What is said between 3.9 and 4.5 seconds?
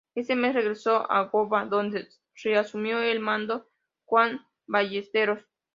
Juan